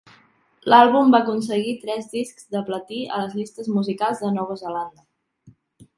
[0.73, 5.07] L'àlbum va aconseguir tres discs de platí a les llistes musicals de Nova Zelanda.